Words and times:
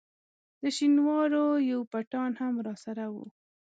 د 0.61 0.63
شینوارو 0.77 1.45
یو 1.71 1.79
پټان 1.91 2.31
هم 2.41 2.53
راسره 2.67 3.05
وو. 3.13 3.25